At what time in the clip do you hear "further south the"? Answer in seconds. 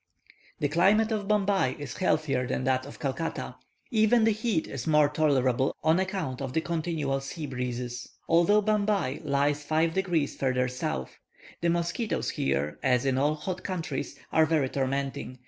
10.35-11.69